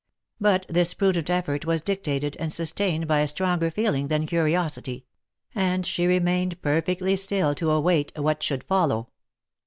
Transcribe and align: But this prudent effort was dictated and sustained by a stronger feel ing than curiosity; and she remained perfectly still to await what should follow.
But 0.39 0.65
this 0.67 0.95
prudent 0.95 1.29
effort 1.29 1.63
was 1.63 1.79
dictated 1.81 2.35
and 2.39 2.51
sustained 2.51 3.07
by 3.07 3.19
a 3.19 3.27
stronger 3.27 3.69
feel 3.69 3.93
ing 3.93 4.07
than 4.07 4.25
curiosity; 4.25 5.05
and 5.53 5.85
she 5.85 6.07
remained 6.07 6.59
perfectly 6.63 7.15
still 7.15 7.53
to 7.53 7.69
await 7.69 8.11
what 8.17 8.41
should 8.41 8.63
follow. 8.63 9.09